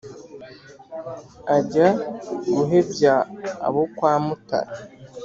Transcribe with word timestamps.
Ajya 1.55 1.87
guhebya 2.53 3.15
abo 3.67 3.81
kwa 3.95 4.13
Mutana 4.25 4.75